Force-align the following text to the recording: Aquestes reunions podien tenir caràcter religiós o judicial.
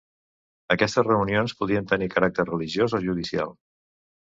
Aquestes 0.75 1.05
reunions 1.07 1.53
podien 1.59 1.91
tenir 1.93 2.09
caràcter 2.15 2.47
religiós 2.51 2.99
o 3.01 3.05
judicial. 3.07 3.57